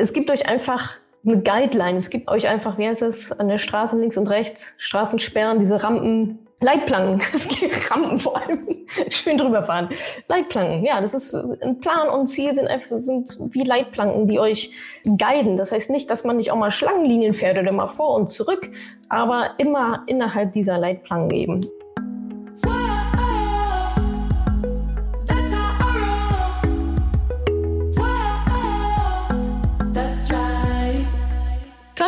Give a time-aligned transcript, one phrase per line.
[0.00, 1.98] Es gibt euch einfach eine Guideline.
[1.98, 5.82] Es gibt euch einfach, wie heißt das, an der Straße links und rechts, Straßensperren, diese
[5.82, 7.20] Rampen, Leitplanken,
[7.90, 8.66] Rampen vor allem,
[9.10, 9.90] schön drüber fahren.
[10.28, 14.72] Leitplanken, ja, das ist ein Plan und Ziel sind einfach, sind wie Leitplanken, die euch
[15.04, 15.58] guiden.
[15.58, 18.70] Das heißt nicht, dass man nicht auch mal Schlangenlinien fährt oder mal vor und zurück,
[19.10, 21.60] aber immer innerhalb dieser Leitplanken eben.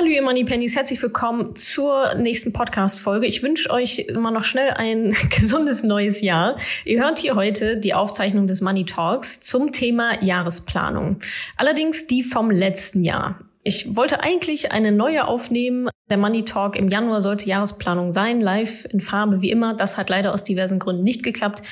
[0.02, 3.24] Hallo ihr Money Pennies, herzlich willkommen zur nächsten Podcast-Folge.
[3.24, 6.56] Ich wünsche euch immer noch schnell ein gesundes neues Jahr.
[6.84, 11.20] Ihr hört hier heute die Aufzeichnung des Money Talks zum Thema Jahresplanung.
[11.56, 13.38] Allerdings die vom letzten Jahr.
[13.62, 15.88] Ich wollte eigentlich eine neue aufnehmen.
[16.12, 19.72] Der Money Talk im Januar sollte Jahresplanung sein, live in Farbe wie immer.
[19.72, 21.62] Das hat leider aus diversen Gründen nicht geklappt.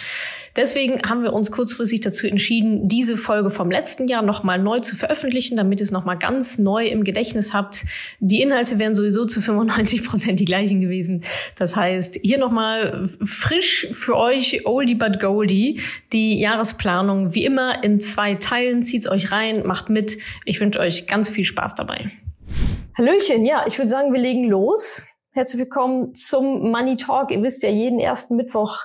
[0.57, 4.97] Deswegen haben wir uns kurzfristig dazu entschieden, diese Folge vom letzten Jahr nochmal neu zu
[4.97, 7.85] veröffentlichen, damit ihr es nochmal ganz neu im Gedächtnis habt.
[8.19, 11.23] Die Inhalte wären sowieso zu 95 Prozent die gleichen gewesen.
[11.59, 15.83] Das heißt, hier nochmal frisch für euch, oldie but goldie,
[16.15, 18.83] die Jahresplanung wie immer in zwei Teilen.
[18.83, 20.17] Zieht's euch rein, macht mit.
[20.47, 22.11] Ich wünsche euch ganz viel Spaß dabei.
[23.01, 25.07] Hallöchen, ja, ich würde sagen, wir legen los.
[25.31, 27.31] Herzlich willkommen zum Money Talk.
[27.31, 28.77] Ihr wisst ja, jeden ersten Mittwoch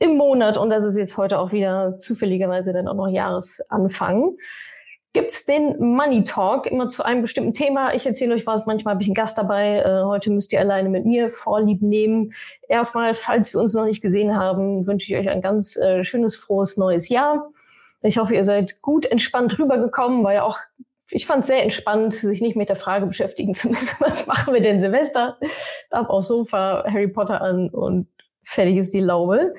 [0.00, 4.36] im Monat, und das ist jetzt heute auch wieder zufälligerweise dann auch noch Jahresanfang,
[5.12, 7.94] gibt's den Money Talk immer zu einem bestimmten Thema.
[7.94, 9.76] Ich erzähle euch was, manchmal habe ich einen Gast dabei.
[9.76, 12.32] Äh, heute müsst ihr alleine mit mir Vorlieb nehmen.
[12.68, 16.36] Erstmal, falls wir uns noch nicht gesehen haben, wünsche ich euch ein ganz äh, schönes,
[16.36, 17.52] frohes neues Jahr.
[18.02, 20.58] Ich hoffe, ihr seid gut entspannt rübergekommen, weil ja auch
[21.12, 24.54] ich fand es sehr entspannt, sich nicht mit der Frage beschäftigen zu müssen, was machen
[24.54, 25.38] wir denn Silvester?
[25.90, 28.08] Ab aufs Sofa, Harry Potter an und
[28.42, 29.54] fertig ist die Laube.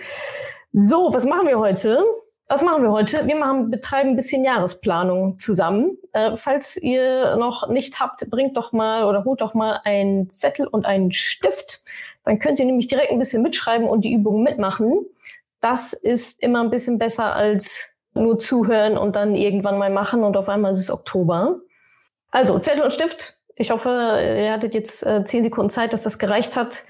[0.72, 2.04] So, was machen wir heute?
[2.48, 3.26] Was machen wir heute?
[3.26, 5.98] Wir machen, betreiben ein bisschen Jahresplanung zusammen.
[6.12, 10.68] Äh, falls ihr noch nicht habt, bringt doch mal oder holt doch mal einen Zettel
[10.68, 11.84] und einen Stift.
[12.24, 15.06] Dann könnt ihr nämlich direkt ein bisschen mitschreiben und die Übungen mitmachen.
[15.62, 20.38] Das ist immer ein bisschen besser als nur zuhören und dann irgendwann mal machen und
[20.38, 21.60] auf einmal ist es Oktober.
[22.32, 23.38] Also Zettel und Stift.
[23.56, 26.86] Ich hoffe, ihr hattet jetzt äh, zehn Sekunden Zeit, dass das gereicht hat.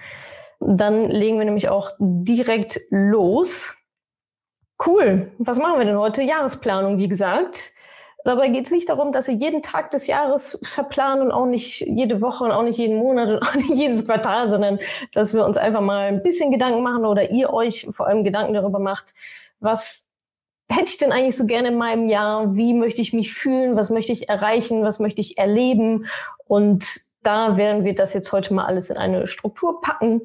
[0.60, 3.78] Dann legen wir nämlich auch direkt los.
[4.86, 5.32] Cool.
[5.38, 6.24] Was machen wir denn heute?
[6.24, 7.74] Jahresplanung, wie gesagt.
[8.26, 11.82] Dabei geht es nicht darum, dass ihr jeden Tag des Jahres verplanen und auch nicht
[11.82, 14.80] jede Woche und auch nicht jeden Monat und auch nicht jedes Quartal, sondern
[15.14, 18.54] dass wir uns einfach mal ein bisschen Gedanken machen oder ihr euch vor allem Gedanken
[18.54, 19.14] darüber macht,
[19.60, 20.13] was
[20.70, 22.56] hätte ich denn eigentlich so gerne in meinem Jahr?
[22.56, 23.76] Wie möchte ich mich fühlen?
[23.76, 24.84] Was möchte ich erreichen?
[24.84, 26.06] Was möchte ich erleben?
[26.46, 30.22] Und da werden wir das jetzt heute mal alles in eine Struktur packen.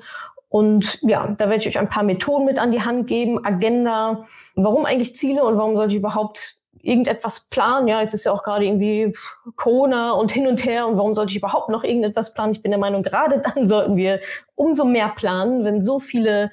[0.48, 4.24] Und ja, da werde ich euch ein paar Methoden mit an die Hand geben, Agenda,
[4.54, 7.88] warum eigentlich Ziele und warum sollte ich überhaupt irgendetwas planen.
[7.88, 9.12] Ja, jetzt ist ja auch gerade irgendwie
[9.56, 12.52] Corona und hin und her und warum sollte ich überhaupt noch irgendetwas planen?
[12.52, 14.20] Ich bin der Meinung, gerade dann sollten wir
[14.54, 16.50] umso mehr planen, wenn so viele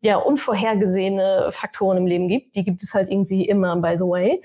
[0.00, 2.56] ja unvorhergesehene Faktoren im Leben gibt.
[2.56, 4.42] Die gibt es halt irgendwie immer, by the way.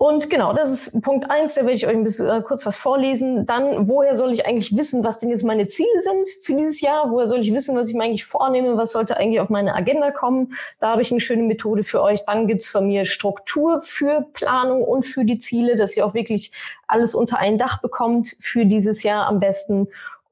[0.00, 2.76] Und genau, das ist Punkt eins, da werde ich euch ein bisschen äh, kurz was
[2.78, 3.46] vorlesen.
[3.46, 7.10] Dann, woher soll ich eigentlich wissen, was denn jetzt meine Ziele sind für dieses Jahr?
[7.10, 8.76] Woher soll ich wissen, was ich mir eigentlich vornehme?
[8.76, 10.52] Was sollte eigentlich auf meine Agenda kommen?
[10.78, 12.24] Da habe ich eine schöne Methode für euch.
[12.24, 16.52] Dann gibt's von mir Struktur für Planung und für die Ziele, dass ihr auch wirklich
[16.86, 19.88] alles unter ein Dach bekommt für dieses Jahr am besten.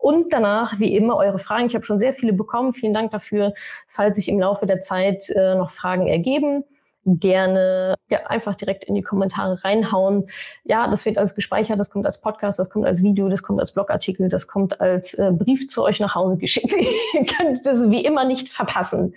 [0.06, 1.66] Und danach, wie immer, eure Fragen.
[1.66, 2.72] Ich habe schon sehr viele bekommen.
[2.72, 3.54] Vielen Dank dafür,
[3.88, 6.62] falls sich im Laufe der Zeit äh, noch Fragen ergeben
[7.08, 10.26] gerne ja, einfach direkt in die Kommentare reinhauen.
[10.64, 13.60] Ja, das wird alles gespeichert, das kommt als Podcast, das kommt als Video, das kommt
[13.60, 16.74] als Blogartikel, das kommt als äh, Brief zu euch nach Hause geschickt.
[17.14, 19.14] Ihr könnt das wie immer nicht verpassen.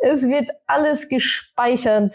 [0.00, 2.14] Es wird alles gespeichert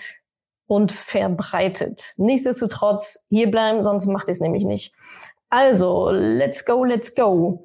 [0.65, 2.13] und verbreitet.
[2.17, 4.95] Nichtsdestotrotz hier bleiben, sonst macht ihr es nämlich nicht.
[5.51, 7.63] Also, let's go, let's go.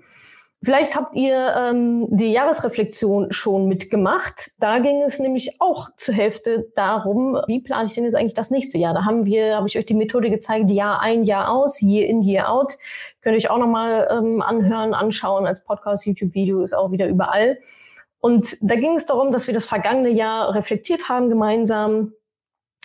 [0.61, 4.51] Vielleicht habt ihr ähm, die Jahresreflexion schon mitgemacht.
[4.59, 8.51] Da ging es nämlich auch zur Hälfte darum, wie plane ich denn jetzt eigentlich das
[8.51, 8.93] nächste Jahr?
[8.93, 12.23] Da haben wir, habe ich euch die Methode gezeigt, Jahr ein, Jahr aus, Year in,
[12.23, 12.75] Year out.
[13.23, 17.59] Könnt ihr euch auch nochmal ähm, anhören, anschauen als Podcast, YouTube-Video ist auch wieder überall.
[18.19, 22.15] Und da ging es darum, dass wir das vergangene Jahr reflektiert haben gemeinsam,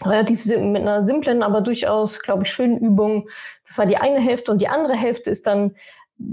[0.03, 3.29] relativ mit einer simplen, aber durchaus, glaube ich, schönen Übung.
[3.67, 5.75] Das war die eine Hälfte und die andere Hälfte ist dann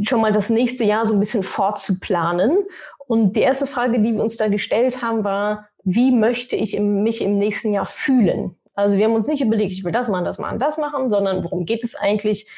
[0.03, 2.59] schon mal das nächste Jahr so ein bisschen vorzuplanen.
[3.07, 7.23] Und die erste Frage, die wir uns da gestellt haben, war, wie möchte ich mich
[7.23, 8.57] im nächsten Jahr fühlen?
[8.75, 11.45] Also wir haben uns nicht überlegt, ich will das machen, das machen, das machen, sondern
[11.45, 12.49] worum geht es eigentlich?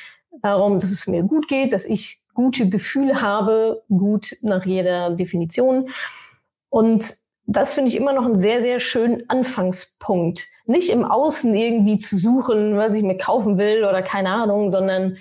[0.43, 5.91] Darum, dass es mir gut geht, dass ich gute Gefühle habe, gut nach jeder Definition.
[6.71, 7.17] Und
[7.47, 10.49] das finde ich immer noch einen sehr, sehr schönen Anfangspunkt.
[10.65, 15.19] Nicht im Außen irgendwie zu suchen, was ich mir kaufen will oder keine Ahnung, sondern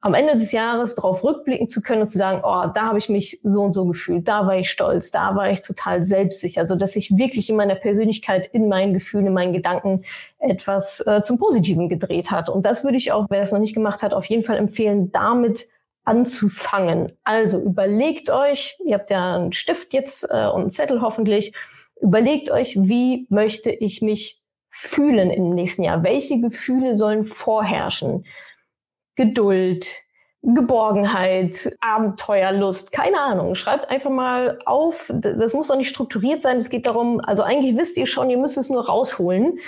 [0.00, 3.08] am Ende des Jahres darauf rückblicken zu können und zu sagen, oh, da habe ich
[3.08, 6.76] mich so und so gefühlt, da war ich stolz, da war ich total selbstsicher, also
[6.76, 10.04] dass ich wirklich in meiner Persönlichkeit, in meinen Gefühlen, in meinen Gedanken
[10.38, 12.48] etwas äh, zum Positiven gedreht hat.
[12.48, 15.10] Und das würde ich auch, wer es noch nicht gemacht hat, auf jeden Fall empfehlen,
[15.10, 15.66] damit
[16.04, 17.12] anzufangen.
[17.24, 21.52] Also überlegt euch, ihr habt ja einen Stift jetzt äh, und einen Zettel hoffentlich,
[22.00, 24.40] überlegt euch, wie möchte ich mich
[24.70, 26.04] fühlen im nächsten Jahr?
[26.04, 28.24] Welche Gefühle sollen vorherrschen?
[29.18, 30.00] Geduld,
[30.42, 33.56] Geborgenheit, Abenteuerlust, keine Ahnung.
[33.56, 35.12] Schreibt einfach mal auf.
[35.12, 36.56] Das muss auch nicht strukturiert sein.
[36.56, 39.58] Es geht darum, also eigentlich wisst ihr schon, ihr müsst es nur rausholen.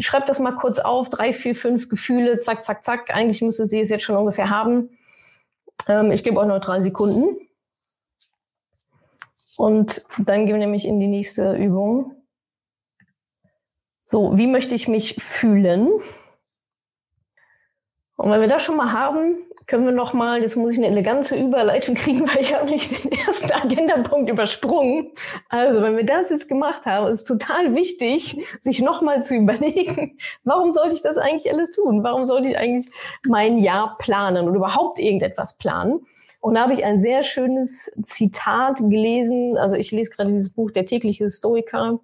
[0.00, 1.08] Schreibt das mal kurz auf.
[1.08, 2.38] Drei, vier, fünf Gefühle.
[2.40, 3.10] Zack, zack, zack.
[3.10, 4.90] Eigentlich müsste sie es jetzt schon ungefähr haben.
[5.88, 7.38] Ähm, ich gebe euch noch drei Sekunden.
[9.56, 12.14] Und dann gehen wir nämlich in die nächste Übung.
[14.04, 15.88] So, wie möchte ich mich fühlen?
[18.16, 19.36] Und wenn wir das schon mal haben,
[19.66, 23.04] können wir noch mal, jetzt muss ich eine elegante Überleitung kriegen, weil ich habe nicht
[23.04, 25.10] den ersten Agendapunkt übersprungen.
[25.48, 30.18] Also, wenn wir das jetzt gemacht haben, ist total wichtig, sich noch mal zu überlegen,
[30.44, 32.02] warum sollte ich das eigentlich alles tun?
[32.04, 32.86] Warum sollte ich eigentlich
[33.24, 36.06] mein Jahr planen oder überhaupt irgendetwas planen?
[36.40, 39.56] Und da habe ich ein sehr schönes Zitat gelesen.
[39.56, 41.98] Also ich lese gerade dieses Buch Der tägliche Stoiker.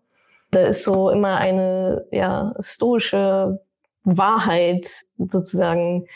[0.50, 3.60] Da ist so immer eine ja, stoische
[4.04, 6.06] Wahrheit sozusagen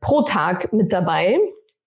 [0.00, 1.38] pro Tag mit dabei.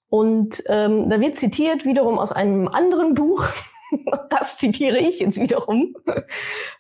[0.10, 3.46] Und ähm, da wird zitiert wiederum aus einem anderen Buch.
[4.30, 5.96] Das zitiere ich jetzt wiederum.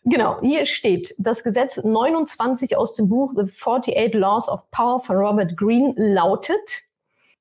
[0.03, 5.15] genau, hier steht das Gesetz 29 aus dem Buch The 48 Laws of Power von
[5.15, 6.81] Robert Greene lautet,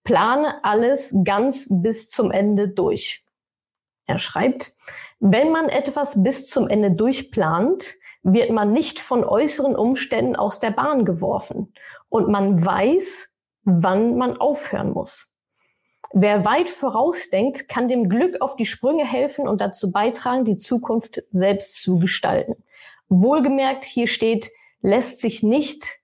[0.05, 3.25] plane alles ganz bis zum Ende durch.
[4.07, 4.75] Er schreibt,
[5.19, 7.97] wenn man etwas bis zum Ende durchplant,
[8.27, 11.73] wird man nicht von äußeren Umständen aus der Bahn geworfen
[12.09, 15.37] und man weiß, wann man aufhören muss.
[16.13, 21.23] Wer weit vorausdenkt, kann dem Glück auf die Sprünge helfen und dazu beitragen, die Zukunft
[21.31, 22.57] selbst zu gestalten.
[23.09, 24.51] Wohlgemerkt, hier steht,
[24.81, 26.01] lässt sich nicht,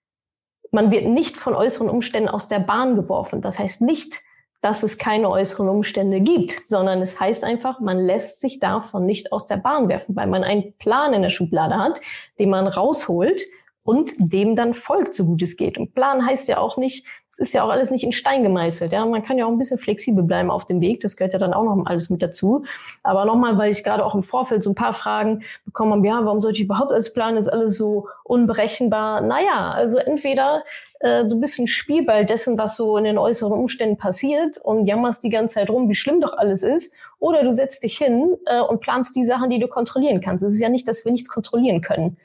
[0.70, 3.42] man wird nicht von äußeren Umständen aus der Bahn geworfen.
[3.42, 4.22] Das heißt nicht,
[4.62, 9.32] dass es keine äußeren Umstände gibt, sondern es heißt einfach, man lässt sich davon nicht
[9.32, 12.00] aus der Bahn werfen, weil man einen Plan in der Schublade hat,
[12.38, 13.42] den man rausholt
[13.84, 15.76] und dem dann folgt, so gut es geht.
[15.76, 18.92] Und Plan heißt ja auch nicht, es ist ja auch alles nicht in Stein gemeißelt.
[18.92, 21.00] Ja, man kann ja auch ein bisschen flexibel bleiben auf dem Weg.
[21.00, 22.64] Das gehört ja dann auch noch alles mit dazu.
[23.02, 26.24] Aber nochmal, weil ich gerade auch im Vorfeld so ein paar Fragen bekommen habe, ja,
[26.24, 27.38] warum sollte ich überhaupt alles planen?
[27.38, 29.22] Ist alles so unberechenbar?
[29.22, 30.62] Naja, also entweder
[31.00, 35.24] äh, du bist ein Spielball dessen, was so in den äußeren Umständen passiert und jammerst
[35.24, 38.60] die ganze Zeit rum, wie schlimm doch alles ist, oder du setzt dich hin äh,
[38.60, 40.44] und planst die Sachen, die du kontrollieren kannst.
[40.44, 42.18] Es ist ja nicht, dass wir nichts kontrollieren können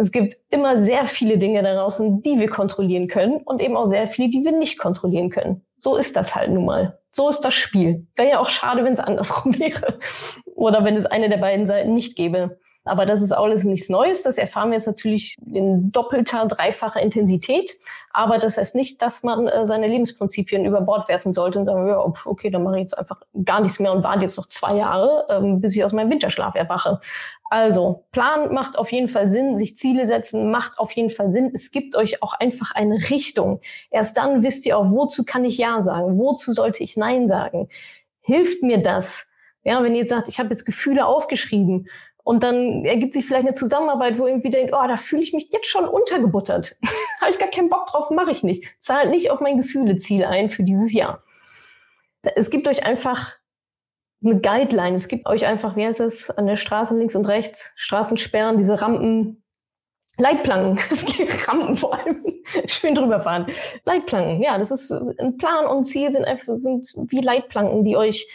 [0.00, 3.84] es gibt immer sehr viele Dinge da draußen, die wir kontrollieren können und eben auch
[3.84, 5.62] sehr viele, die wir nicht kontrollieren können.
[5.76, 6.98] So ist das halt nun mal.
[7.12, 8.06] So ist das Spiel.
[8.16, 9.98] Wäre ja auch schade, wenn es andersrum wäre.
[10.54, 12.58] Oder wenn es eine der beiden Seiten nicht gäbe.
[12.84, 14.22] Aber das ist alles nichts Neues.
[14.22, 17.76] Das erfahren wir jetzt natürlich in doppelter, dreifacher Intensität.
[18.12, 21.86] Aber das heißt nicht, dass man äh, seine Lebensprinzipien über Bord werfen sollte und sagen,
[21.86, 24.76] ja, okay, dann mache ich jetzt einfach gar nichts mehr und warte jetzt noch zwei
[24.76, 27.00] Jahre, ähm, bis ich aus meinem Winterschlaf erwache.
[27.50, 31.50] Also, Plan macht auf jeden Fall Sinn, sich Ziele setzen macht auf jeden Fall Sinn.
[31.52, 33.60] Es gibt euch auch einfach eine Richtung.
[33.90, 37.68] Erst dann wisst ihr auch, wozu kann ich Ja sagen, wozu sollte ich Nein sagen.
[38.20, 39.30] Hilft mir das?
[39.64, 41.88] Ja, wenn ihr jetzt sagt, ich habe jetzt Gefühle aufgeschrieben,
[42.24, 45.50] und dann ergibt sich vielleicht eine Zusammenarbeit, wo irgendwie denkt, oh, da fühle ich mich
[45.52, 46.76] jetzt schon untergebuttert.
[47.20, 48.64] Habe ich gar keinen Bock drauf, mache ich nicht.
[48.78, 51.22] Zahlt nicht auf mein Gefühleziel ein für dieses Jahr.
[52.36, 53.34] Es gibt euch einfach
[54.22, 54.94] eine Guideline.
[54.94, 58.80] Es gibt euch einfach, wie heißt es, an der Straße links und rechts, Straßensperren, diese
[58.80, 59.42] Rampen,
[60.18, 60.78] Leitplanken.
[60.90, 62.24] Es gibt Rampen vor allem.
[62.66, 63.46] Schön drüber fahren.
[63.84, 68.28] Leitplanken, ja, das ist ein Plan und Ziel sind einfach, sind wie Leitplanken, die euch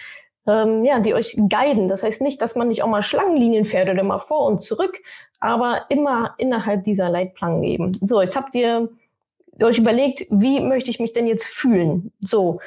[0.47, 1.89] ähm, ja, die euch guiden.
[1.89, 5.01] Das heißt nicht, dass man nicht auch mal Schlangenlinien fährt oder mal vor und zurück,
[5.39, 7.93] aber immer innerhalb dieser Leitplanken eben.
[8.01, 8.89] So, jetzt habt ihr
[9.61, 12.11] euch überlegt, wie möchte ich mich denn jetzt fühlen?
[12.19, 12.59] So.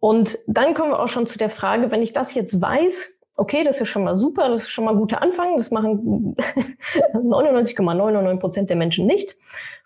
[0.00, 3.64] Und dann kommen wir auch schon zu der Frage, wenn ich das jetzt weiß, okay,
[3.64, 6.36] das ist schon mal super, das ist schon mal ein guter Anfang, das machen
[7.14, 9.36] 99,99 Prozent der Menschen nicht.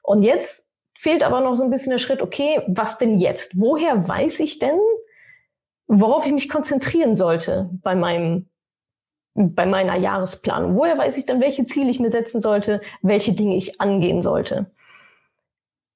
[0.02, 3.60] Und jetzt fehlt aber noch so ein bisschen der Schritt, okay, was denn jetzt?
[3.60, 4.78] Woher weiß ich denn,
[5.86, 8.48] worauf ich mich konzentrieren sollte bei meinem
[9.36, 10.76] bei meiner Jahresplanung.
[10.76, 14.70] Woher weiß ich dann, welche Ziele ich mir setzen sollte, welche Dinge ich angehen sollte,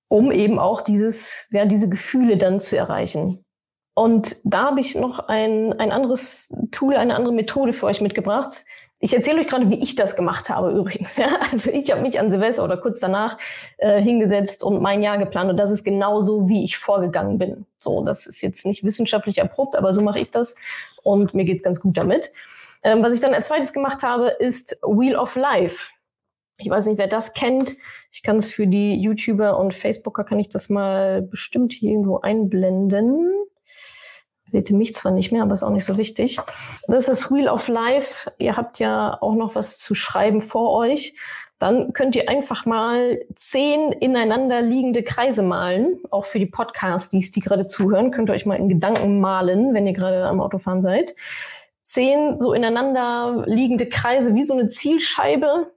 [0.09, 3.45] um eben auch dieses, ja, diese Gefühle dann zu erreichen.
[3.95, 8.65] Und da habe ich noch ein, ein anderes Tool, eine andere Methode für euch mitgebracht.
[9.03, 11.17] Ich erzähle euch gerade, wie ich das gemacht habe übrigens.
[11.17, 11.29] Ja?
[11.51, 13.39] Also ich habe mich an Silvester oder kurz danach
[13.79, 17.67] äh, hingesetzt und mein Jahr geplant und das ist genau so, wie ich vorgegangen bin.
[17.79, 20.55] So, das ist jetzt nicht wissenschaftlich erprobt, aber so mache ich das
[21.03, 22.31] und mir geht's ganz gut damit.
[22.83, 25.91] Ähm, was ich dann als zweites gemacht habe, ist Wheel of Life.
[26.59, 27.77] Ich weiß nicht, wer das kennt.
[28.13, 32.19] Ich kann es für die YouTuber und Facebooker, kann ich das mal bestimmt hier irgendwo
[32.19, 33.31] einblenden.
[34.51, 36.39] Seht ihr mich zwar nicht mehr, aber ist auch nicht so wichtig.
[36.87, 38.31] Das ist Wheel of Life.
[38.39, 41.15] Ihr habt ja auch noch was zu schreiben vor euch.
[41.59, 46.01] Dann könnt ihr einfach mal zehn ineinander liegende Kreise malen.
[46.11, 49.87] Auch für die Podcasts, die gerade zuhören, könnt ihr euch mal in Gedanken malen, wenn
[49.87, 51.15] ihr gerade am Autofahren seid.
[51.83, 55.71] Zehn so ineinander liegende Kreise wie so eine Zielscheibe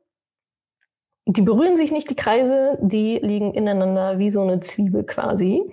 [1.25, 5.63] die berühren sich nicht, die Kreise, die liegen ineinander wie so eine Zwiebel quasi,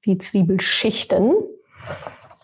[0.00, 1.34] wie Zwiebelschichten.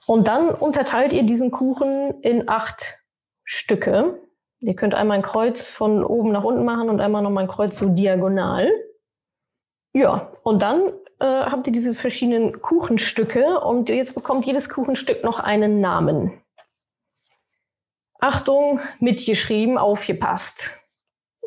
[0.06, 2.98] Und dann unterteilt ihr diesen Kuchen in acht
[3.44, 4.20] Stücke.
[4.58, 7.78] Ihr könnt einmal ein Kreuz von oben nach unten machen und einmal nochmal ein Kreuz
[7.78, 8.70] so diagonal.
[9.92, 15.38] Ja, und dann äh, habt ihr diese verschiedenen Kuchenstücke und jetzt bekommt jedes Kuchenstück noch
[15.38, 16.32] einen Namen.
[18.20, 20.78] Achtung, mitgeschrieben, aufgepasst.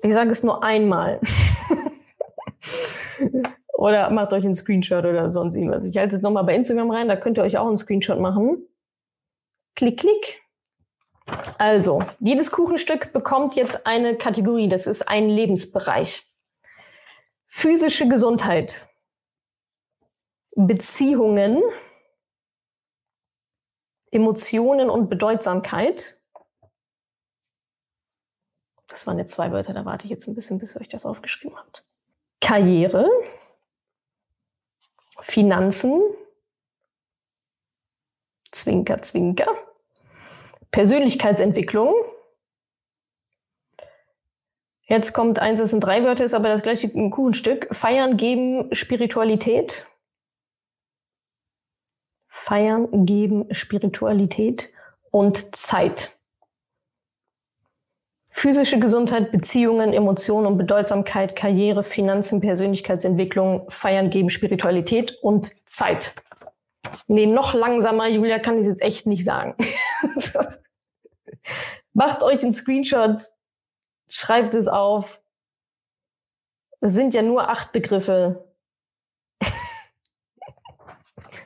[0.02, 1.20] Ich sage es nur einmal.
[3.84, 5.84] oder macht euch einen Screenshot oder sonst irgendwas.
[5.84, 8.66] Ich halte es nochmal bei Instagram rein, da könnt ihr euch auch einen Screenshot machen.
[9.76, 10.42] Klick, klick.
[11.58, 14.70] Also, jedes Kuchenstück bekommt jetzt eine Kategorie.
[14.70, 16.32] Das ist ein Lebensbereich.
[17.50, 18.88] Physische Gesundheit.
[20.56, 21.62] Beziehungen.
[24.12, 26.22] Emotionen und Bedeutsamkeit.
[28.88, 31.06] Das waren jetzt zwei Wörter, da warte ich jetzt ein bisschen, bis ihr euch das
[31.06, 31.86] aufgeschrieben habt.
[32.40, 33.10] Karriere,
[35.20, 36.02] Finanzen,
[38.52, 39.48] Zwinker, Zwinker,
[40.72, 41.94] Persönlichkeitsentwicklung.
[44.86, 47.68] Jetzt kommt eins, das sind drei Wörter, ist aber das gleiche Kuchenstück.
[47.72, 49.88] Feiern, geben, Spiritualität.
[52.28, 54.74] Feiern, geben, Spiritualität
[55.12, 56.18] und Zeit.
[58.36, 66.16] Physische Gesundheit, Beziehungen, Emotionen und Bedeutsamkeit, Karriere, Finanzen, Persönlichkeitsentwicklung, Feiern geben, Spiritualität und Zeit.
[67.06, 69.56] Nee, noch langsamer, Julia, kann ich jetzt echt nicht sagen.
[71.94, 73.22] Macht euch einen Screenshot,
[74.10, 75.22] schreibt es auf.
[76.82, 78.52] Es sind ja nur acht Begriffe.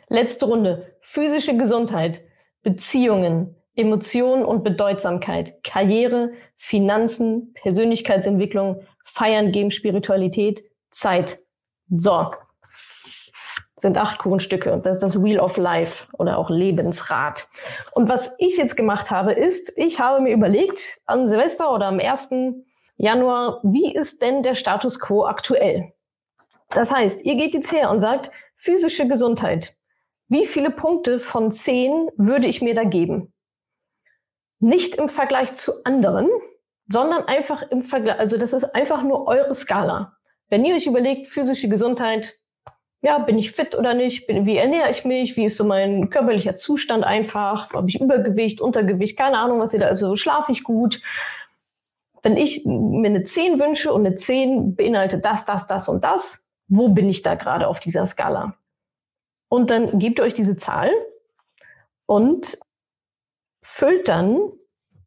[0.07, 0.95] Letzte Runde.
[1.01, 2.21] Physische Gesundheit,
[2.63, 11.37] Beziehungen, Emotionen und Bedeutsamkeit, Karriere, Finanzen, Persönlichkeitsentwicklung, Feiern geben, Spiritualität, Zeit.
[11.95, 12.31] So.
[13.75, 14.81] Sind acht Kuchenstücke.
[14.83, 17.47] Das ist das Wheel of Life oder auch Lebensrad.
[17.91, 21.99] Und was ich jetzt gemacht habe, ist, ich habe mir überlegt, an Silvester oder am
[21.99, 22.29] 1.
[22.97, 25.93] Januar, wie ist denn der Status quo aktuell?
[26.69, 29.75] Das heißt, ihr geht jetzt her und sagt, physische Gesundheit.
[30.27, 33.31] Wie viele Punkte von zehn würde ich mir da geben?
[34.59, 36.27] Nicht im Vergleich zu anderen,
[36.87, 40.17] sondern einfach im Vergleich, also das ist einfach nur eure Skala.
[40.49, 42.39] Wenn ihr euch überlegt, physische Gesundheit,
[43.01, 44.25] ja, bin ich fit oder nicht?
[44.27, 45.37] Bin, wie ernähre ich mich?
[45.37, 47.71] Wie ist so mein körperlicher Zustand einfach?
[47.73, 49.17] Habe ich Übergewicht, Untergewicht?
[49.17, 51.01] Keine Ahnung, was ihr da, also schlafe ich gut?
[52.23, 56.49] Wenn ich mir eine 10 wünsche und eine 10 beinhaltet das, das, das und das,
[56.67, 58.55] wo bin ich da gerade auf dieser Skala?
[59.49, 60.91] Und dann gebt ihr euch diese Zahl
[62.05, 62.57] und
[63.77, 64.51] füllt dann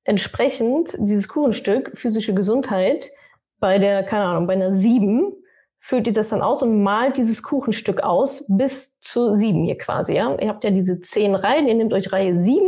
[0.05, 3.11] entsprechend dieses Kuchenstück physische Gesundheit
[3.59, 5.33] bei der, keine Ahnung, bei einer 7
[5.81, 10.15] füllt ihr das dann aus und malt dieses Kuchenstück aus bis zu 7 hier quasi.
[10.15, 10.37] Ja?
[10.39, 12.65] Ihr habt ja diese 10 Reihen, ihr nehmt euch Reihe 7,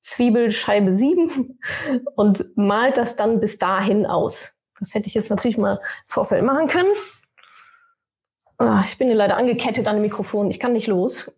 [0.00, 1.58] Zwiebelscheibe 7
[2.16, 4.58] und malt das dann bis dahin aus.
[4.78, 6.92] Das hätte ich jetzt natürlich mal im Vorfeld machen können.
[8.56, 11.36] Ah, ich bin hier leider angekettet an dem Mikrofon, ich kann nicht los.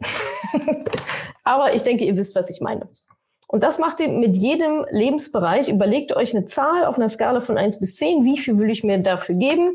[1.42, 2.88] Aber ich denke, ihr wisst, was ich meine.
[3.50, 5.68] Und das macht ihr mit jedem Lebensbereich.
[5.68, 8.24] Überlegt euch eine Zahl auf einer Skala von eins bis zehn.
[8.24, 9.72] Wie viel will ich mir dafür geben?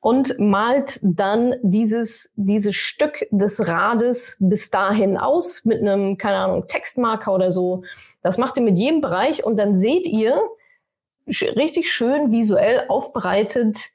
[0.00, 6.66] Und malt dann dieses, dieses Stück des Rades bis dahin aus mit einem, keine Ahnung,
[6.66, 7.84] Textmarker oder so.
[8.22, 10.40] Das macht ihr mit jedem Bereich und dann seht ihr
[11.28, 13.90] richtig schön visuell aufbereitet,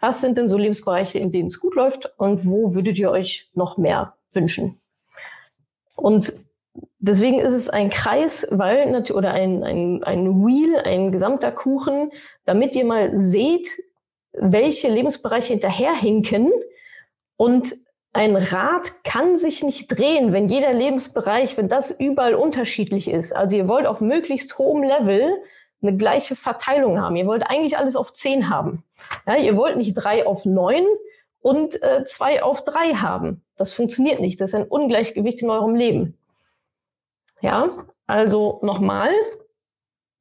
[0.00, 3.50] was sind denn so Lebensbereiche, in denen es gut läuft und wo würdet ihr euch
[3.54, 4.80] noch mehr wünschen.
[5.96, 6.47] Und
[6.98, 12.10] Deswegen ist es ein Kreis, weil oder ein, ein, ein Wheel, ein gesamter Kuchen,
[12.44, 13.68] damit ihr mal seht,
[14.32, 16.50] welche Lebensbereiche hinterherhinken.
[17.36, 17.74] Und
[18.12, 23.34] ein Rad kann sich nicht drehen, wenn jeder Lebensbereich, wenn das überall unterschiedlich ist.
[23.34, 25.36] Also ihr wollt auf möglichst hohem Level
[25.80, 27.16] eine gleiche Verteilung haben.
[27.16, 28.82] Ihr wollt eigentlich alles auf zehn haben.
[29.26, 30.84] Ja, ihr wollt nicht drei auf neun
[31.40, 33.44] und äh, zwei auf drei haben.
[33.56, 34.40] Das funktioniert nicht.
[34.40, 36.18] Das ist ein Ungleichgewicht in eurem Leben.
[37.40, 37.68] Ja,
[38.06, 39.10] also nochmal,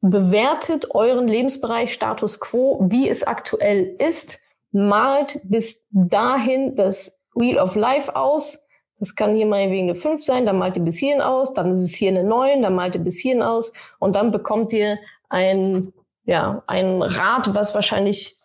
[0.02, 7.76] bewertet euren Lebensbereich Status quo, wie es aktuell ist, malt bis dahin das Wheel of
[7.76, 8.64] Life aus.
[9.00, 11.72] Das kann hier mal wegen eine 5 sein, dann malt ihr bis hierhin aus, dann
[11.72, 14.98] ist es hier eine 9, dann malt ihr bis hierhin aus und dann bekommt ihr
[15.30, 15.94] ein,
[16.26, 18.38] ja, ein Rad, was wahrscheinlich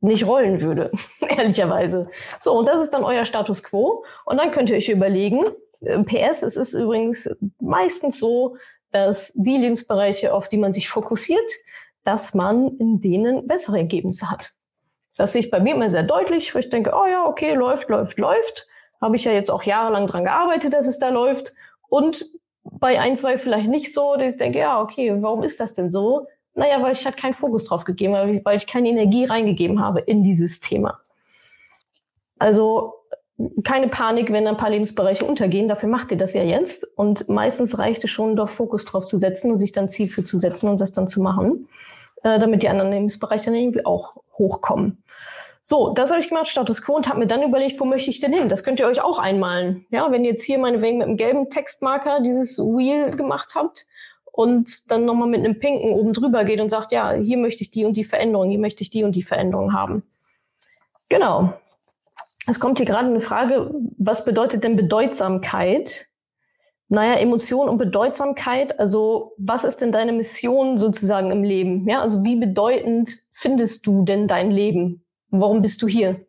[0.00, 0.90] nicht rollen würde,
[1.28, 2.08] ehrlicherweise.
[2.40, 4.04] So, und das ist dann euer Status quo.
[4.24, 5.44] Und dann könnt ihr euch überlegen,
[5.80, 7.28] PS, es ist übrigens
[7.60, 8.56] meistens so,
[8.92, 11.50] dass die Lebensbereiche, auf die man sich fokussiert,
[12.04, 14.52] dass man in denen bessere Ergebnisse hat.
[15.16, 17.88] Das sehe ich bei mir immer sehr deutlich, wo ich denke, oh ja, okay, läuft,
[17.88, 18.68] läuft, läuft.
[19.00, 21.52] Habe ich ja jetzt auch jahrelang dran gearbeitet, dass es da läuft.
[21.88, 22.26] Und
[22.62, 25.90] bei ein, zwei vielleicht nicht so, dass ich denke, ja, okay, warum ist das denn
[25.90, 26.26] so?
[26.54, 30.00] Naja, weil ich halt keinen Fokus drauf gegeben habe, weil ich keine Energie reingegeben habe
[30.00, 31.00] in dieses Thema.
[32.38, 32.94] Also
[33.64, 35.68] keine Panik, wenn ein paar Lebensbereiche untergehen.
[35.68, 36.84] Dafür macht ihr das ja jetzt.
[36.96, 40.24] Und meistens reicht es schon, doch Fokus drauf zu setzen und sich dann Ziel für
[40.24, 41.68] zu setzen und das dann zu machen,
[42.22, 45.02] äh, damit die anderen Lebensbereiche dann irgendwie auch hochkommen.
[45.60, 48.20] So, das habe ich gemacht, Status Quo, und habe mir dann überlegt, wo möchte ich
[48.20, 48.48] denn hin?
[48.48, 49.84] Das könnt ihr euch auch einmalen.
[49.90, 53.86] Ja, wenn ihr jetzt hier meinetwegen mit einem gelben Textmarker dieses Wheel gemacht habt
[54.30, 57.72] und dann nochmal mit einem pinken oben drüber geht und sagt, ja, hier möchte ich
[57.72, 60.04] die und die Veränderung, hier möchte ich die und die Veränderung haben.
[61.08, 61.52] Genau.
[62.46, 66.06] Es kommt hier gerade eine Frage, was bedeutet denn Bedeutsamkeit?
[66.88, 71.88] Naja, Emotion und Bedeutsamkeit, also was ist denn deine Mission sozusagen im Leben?
[71.88, 75.04] Ja, also wie bedeutend findest du denn dein Leben?
[75.30, 76.24] Warum bist du hier?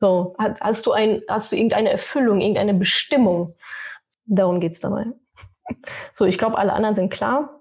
[0.00, 3.54] So, hast du ein, hast du irgendeine Erfüllung, irgendeine Bestimmung?
[4.24, 5.06] Darum geht's dabei.
[6.12, 7.60] So, ich glaube, alle anderen sind klar.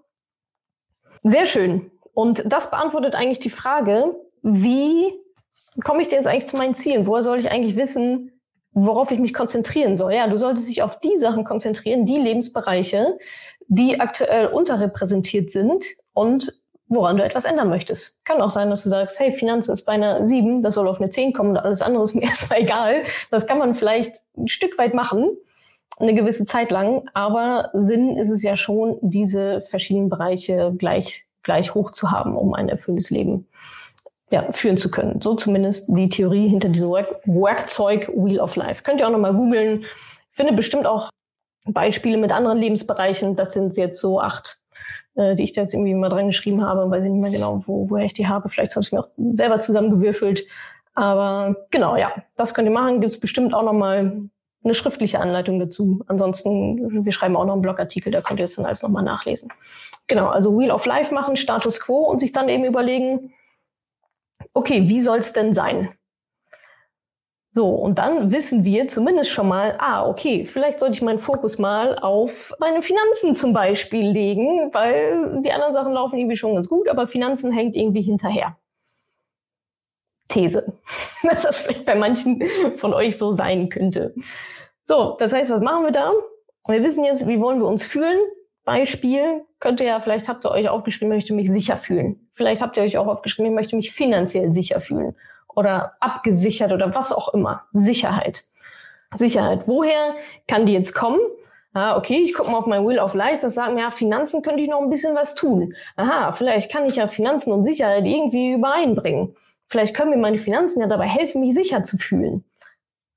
[1.23, 1.91] Sehr schön.
[2.13, 5.13] Und das beantwortet eigentlich die Frage, wie
[5.83, 7.07] komme ich denn jetzt eigentlich zu meinen Zielen?
[7.07, 8.31] Woher soll ich eigentlich wissen,
[8.71, 10.13] worauf ich mich konzentrieren soll?
[10.13, 13.17] Ja, du solltest dich auf die Sachen konzentrieren, die Lebensbereiche,
[13.67, 16.53] die aktuell unterrepräsentiert sind und
[16.89, 18.23] woran du etwas ändern möchtest.
[18.23, 21.01] Kann auch sein, dass du sagst, hey, Finanzen ist bei einer 7, das soll auf
[21.01, 23.03] eine 10 kommen und alles andere ist mir erstmal egal.
[23.29, 25.29] Das kann man vielleicht ein Stück weit machen,
[25.99, 31.73] eine gewisse Zeit lang, aber Sinn ist es ja schon, diese verschiedenen Bereiche gleich, gleich
[31.73, 33.47] hoch zu haben, um ein erfülltes Leben
[34.29, 35.21] ja, führen zu können.
[35.21, 38.83] So zumindest die Theorie hinter diesem Werk Werkzeug Wheel of Life.
[38.83, 39.85] Könnt ihr auch nochmal googeln.
[40.31, 41.09] Finde bestimmt auch
[41.65, 43.35] Beispiele mit anderen Lebensbereichen.
[43.35, 44.59] Das sind jetzt so acht,
[45.15, 46.89] äh, die ich da jetzt irgendwie mal dran geschrieben habe.
[46.89, 48.49] Weiß ich nicht mehr genau, wo, woher ich die habe.
[48.49, 50.45] Vielleicht habe ich mir auch selber zusammengewürfelt.
[50.93, 52.99] Aber genau, ja, das könnt ihr machen.
[52.99, 54.29] Gibt es bestimmt auch nochmal
[54.63, 56.03] eine schriftliche Anleitung dazu.
[56.07, 59.49] Ansonsten, wir schreiben auch noch einen Blogartikel, da könnt ihr das dann alles nochmal nachlesen.
[60.07, 63.33] Genau, also Wheel of Life machen, Status Quo und sich dann eben überlegen,
[64.53, 65.97] okay, wie soll es denn sein?
[67.49, 71.57] So, und dann wissen wir zumindest schon mal, ah, okay, vielleicht sollte ich meinen Fokus
[71.57, 76.69] mal auf meine Finanzen zum Beispiel legen, weil die anderen Sachen laufen irgendwie schon ganz
[76.69, 78.57] gut, aber Finanzen hängt irgendwie hinterher.
[80.27, 80.71] These,
[81.23, 82.43] dass das vielleicht bei manchen
[82.75, 84.13] von euch so sein könnte.
[84.83, 86.11] So, das heißt, was machen wir da?
[86.67, 88.19] Wir wissen jetzt, wie wollen wir uns fühlen?
[88.67, 92.29] Beispiel könnte ja, vielleicht habt ihr euch aufgeschrieben, ich möchte mich sicher fühlen.
[92.33, 95.15] Vielleicht habt ihr euch auch aufgeschrieben, ich möchte mich finanziell sicher fühlen
[95.55, 97.63] oder abgesichert oder was auch immer.
[97.71, 98.43] Sicherheit.
[99.15, 99.67] Sicherheit.
[99.67, 100.15] Woher
[100.47, 101.19] kann die jetzt kommen?
[101.73, 104.41] Ah, okay, ich gucke mal auf mein Wheel of Life, das sagt mir, ja, Finanzen
[104.41, 105.73] könnte ich noch ein bisschen was tun.
[105.95, 109.33] Aha, vielleicht kann ich ja Finanzen und Sicherheit irgendwie übereinbringen.
[109.67, 112.43] Vielleicht können mir meine Finanzen ja dabei helfen, mich sicher zu fühlen.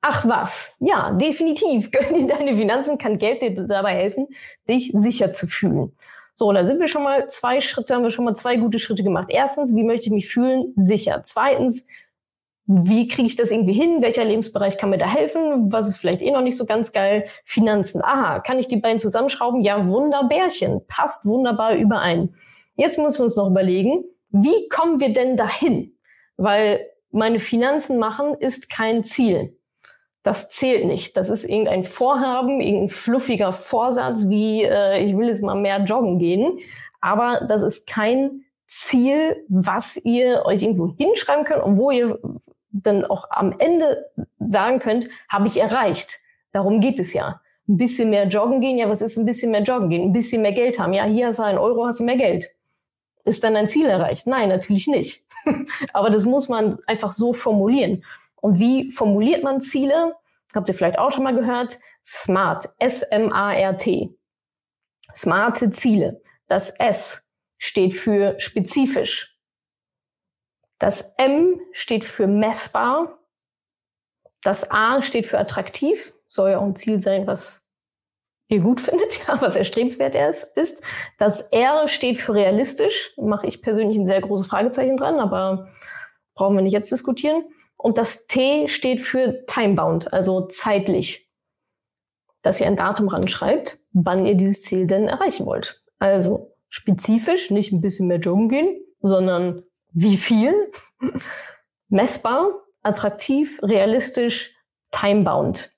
[0.03, 4.29] Ach was, ja, definitiv können dir deine Finanzen, kann Geld dir dabei helfen,
[4.69, 5.93] dich sicher zu fühlen.
[6.35, 9.03] So, da sind wir schon mal zwei Schritte, haben wir schon mal zwei gute Schritte
[9.03, 9.27] gemacht.
[9.29, 10.73] Erstens, wie möchte ich mich fühlen?
[10.75, 11.21] Sicher.
[11.23, 11.87] Zweitens,
[12.65, 14.01] wie kriege ich das irgendwie hin?
[14.01, 15.71] Welcher Lebensbereich kann mir da helfen?
[15.71, 17.27] Was ist vielleicht eh noch nicht so ganz geil?
[17.45, 18.03] Finanzen.
[18.03, 19.61] Aha, kann ich die beiden zusammenschrauben?
[19.61, 20.81] Ja, wunderbärchen.
[20.87, 22.35] Passt wunderbar überein.
[22.75, 25.99] Jetzt müssen wir uns noch überlegen, wie kommen wir denn dahin?
[26.39, 29.60] Weil meine Finanzen machen ist kein Ziel
[30.23, 31.17] das zählt nicht.
[31.17, 36.19] Das ist irgendein Vorhaben, irgendein fluffiger Vorsatz, wie äh, ich will jetzt mal mehr joggen
[36.19, 36.59] gehen.
[37.01, 42.19] Aber das ist kein Ziel, was ihr euch irgendwo hinschreiben könnt und wo ihr
[42.71, 44.07] dann auch am Ende
[44.39, 46.21] sagen könnt, habe ich erreicht.
[46.53, 47.41] Darum geht es ja.
[47.69, 50.03] Ein bisschen mehr joggen gehen, ja, was ist ein bisschen mehr joggen gehen?
[50.03, 50.93] Ein bisschen mehr Geld haben.
[50.93, 52.49] Ja, hier hast du einen Euro, hast du mehr Geld.
[53.25, 54.27] Ist dann ein Ziel erreicht?
[54.27, 55.25] Nein, natürlich nicht.
[55.93, 58.05] Aber das muss man einfach so formulieren.
[58.41, 60.17] Und wie formuliert man Ziele?
[60.55, 61.79] Habt ihr vielleicht auch schon mal gehört?
[62.05, 64.17] SMART, S-M-A-R-T.
[65.15, 66.23] Smarte Ziele.
[66.47, 69.39] Das S steht für spezifisch.
[70.79, 73.19] Das M steht für messbar.
[74.43, 76.15] Das A steht für attraktiv.
[76.29, 77.69] Soll ja auch ein Ziel sein, was
[78.49, 80.83] ihr gut findet, ja, was erstrebenswert ist.
[81.19, 83.13] Das R steht für realistisch.
[83.17, 85.69] Mache ich persönlich ein sehr großes Fragezeichen dran, aber
[86.35, 87.45] brauchen wir nicht jetzt diskutieren.
[87.83, 91.31] Und das T steht für timebound, also zeitlich.
[92.43, 95.83] Dass ihr ein Datum ranschreibt, wann ihr dieses Ziel denn erreichen wollt.
[95.99, 99.63] Also spezifisch, nicht ein bisschen mehr joggen gehen, sondern
[99.93, 100.55] wie viel,
[101.89, 102.51] messbar,
[102.83, 104.55] attraktiv, realistisch,
[104.91, 105.73] timebound.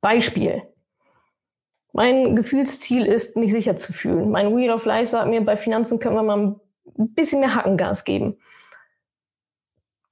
[0.00, 0.62] Beispiel.
[1.92, 4.30] Mein Gefühlsziel ist, mich sicher zu fühlen.
[4.30, 8.04] Mein Wheel of Life sagt mir, bei Finanzen können wir mal ein bisschen mehr Hackengas
[8.04, 8.38] geben.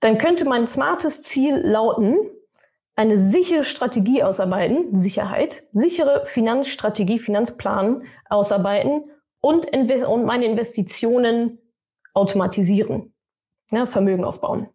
[0.00, 2.16] Dann könnte mein smartes Ziel lauten,
[2.96, 9.04] eine sichere Strategie ausarbeiten, Sicherheit, sichere Finanzstrategie, Finanzplan ausarbeiten
[9.40, 11.58] und, und meine Investitionen
[12.12, 13.14] automatisieren,
[13.70, 14.68] ja, Vermögen aufbauen.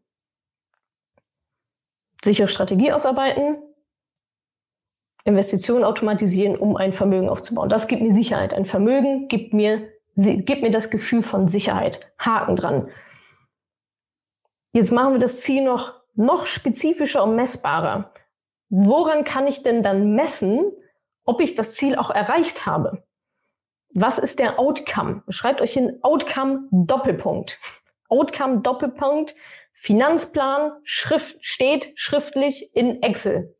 [2.24, 3.58] Sichere Strategie ausarbeiten,
[5.24, 7.70] Investitionen automatisieren, um ein Vermögen aufzubauen.
[7.70, 8.54] Das gibt mir Sicherheit.
[8.54, 12.12] Ein Vermögen gibt mir, gibt mir das Gefühl von Sicherheit.
[12.18, 12.90] Haken dran.
[14.76, 18.12] Jetzt machen wir das Ziel noch, noch spezifischer und messbarer.
[18.68, 20.70] Woran kann ich denn dann messen,
[21.24, 23.02] ob ich das Ziel auch erreicht habe?
[23.94, 25.24] Was ist der Outcome?
[25.30, 27.58] Schreibt euch in Outcome Doppelpunkt.
[28.10, 29.36] Outcome Doppelpunkt.
[29.72, 33.56] Finanzplan Schrift steht schriftlich in Excel.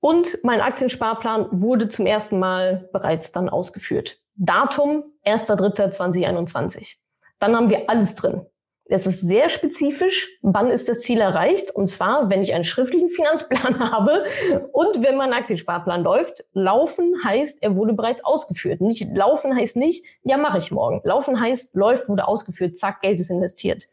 [0.00, 4.20] Und mein Aktiensparplan wurde zum ersten Mal bereits dann ausgeführt.
[4.34, 6.96] Datum 1.3.2021.
[7.38, 8.44] Dann haben wir alles drin.
[8.90, 11.70] Es ist sehr spezifisch, wann ist das Ziel erreicht.
[11.70, 14.24] Und zwar, wenn ich einen schriftlichen Finanzplan habe
[14.72, 16.44] und wenn mein Aktiensparplan läuft.
[16.52, 18.80] Laufen heißt, er wurde bereits ausgeführt.
[18.80, 21.00] Nicht laufen heißt nicht, ja, mache ich morgen.
[21.04, 23.88] Laufen heißt, läuft, wurde ausgeführt, zack, Geld ist investiert.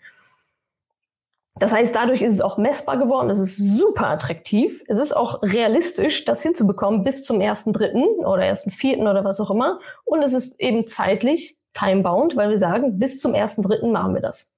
[1.60, 3.30] Das heißt, dadurch ist es auch messbar geworden.
[3.30, 4.84] Es ist super attraktiv.
[4.88, 9.40] Es ist auch realistisch, das hinzubekommen bis zum ersten Dritten oder ersten Vierten oder was
[9.40, 9.80] auch immer.
[10.06, 14.22] Und es ist eben zeitlich timebound, weil wir sagen, bis zum ersten Dritten machen wir
[14.22, 14.57] das.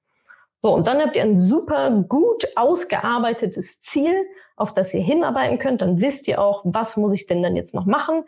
[0.61, 4.13] So, und dann habt ihr ein super gut ausgearbeitetes Ziel,
[4.57, 5.81] auf das ihr hinarbeiten könnt.
[5.81, 8.25] Dann wisst ihr auch, was muss ich denn dann jetzt noch machen.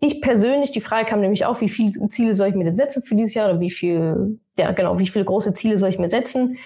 [0.00, 3.02] Ich persönlich, die Frage kam nämlich auch, wie viele Ziele soll ich mir denn setzen
[3.02, 6.10] für dieses Jahr oder wie viel, ja genau, wie viele große Ziele soll ich mir
[6.10, 6.58] setzen?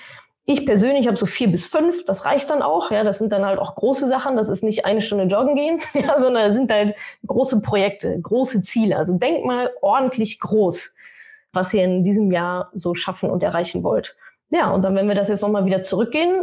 [0.48, 2.90] Ich persönlich habe so vier bis fünf, das reicht dann auch.
[2.90, 4.36] Ja, das sind dann halt auch große Sachen.
[4.36, 6.94] Das ist nicht eine Stunde joggen gehen, ja, sondern das sind halt
[7.26, 8.96] große Projekte, große Ziele.
[8.96, 10.94] Also denkt mal ordentlich groß,
[11.52, 14.16] was ihr in diesem Jahr so schaffen und erreichen wollt.
[14.50, 16.42] Ja, und dann, wenn wir das jetzt nochmal wieder zurückgehen,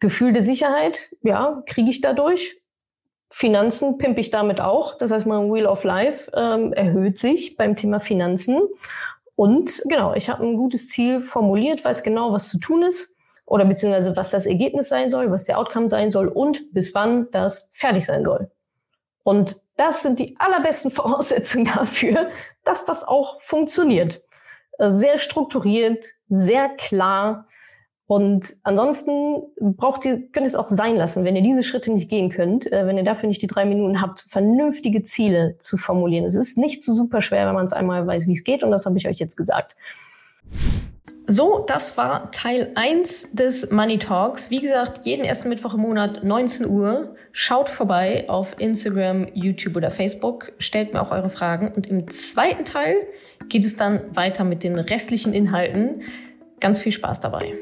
[0.00, 2.60] Gefühl der Sicherheit, ja, kriege ich dadurch.
[3.30, 4.98] Finanzen pimpe ich damit auch.
[4.98, 8.60] Das heißt, mein Wheel of Life ähm, erhöht sich beim Thema Finanzen.
[9.36, 13.14] Und genau, ich habe ein gutes Ziel formuliert, weiß genau, was zu tun ist
[13.46, 17.30] oder beziehungsweise was das Ergebnis sein soll, was der Outcome sein soll und bis wann
[17.30, 18.50] das fertig sein soll.
[19.24, 22.30] Und das sind die allerbesten Voraussetzungen dafür,
[22.64, 24.22] dass das auch funktioniert.
[24.78, 27.46] Sehr strukturiert, sehr klar
[28.12, 32.10] und ansonsten braucht ihr, könnt ihr es auch sein lassen, wenn ihr diese Schritte nicht
[32.10, 36.26] gehen könnt, äh, wenn ihr dafür nicht die drei Minuten habt, vernünftige Ziele zu formulieren.
[36.26, 38.62] Es ist nicht so super schwer, wenn man es einmal weiß, wie es geht.
[38.62, 39.76] Und das habe ich euch jetzt gesagt.
[41.26, 44.50] So, das war Teil 1 des Money Talks.
[44.50, 47.14] Wie gesagt, jeden ersten Mittwoch im Monat 19 Uhr.
[47.30, 50.52] Schaut vorbei auf Instagram, YouTube oder Facebook.
[50.58, 51.72] Stellt mir auch eure Fragen.
[51.72, 52.96] Und im zweiten Teil
[53.48, 56.02] geht es dann weiter mit den restlichen Inhalten.
[56.60, 57.54] Ganz viel Spaß dabei.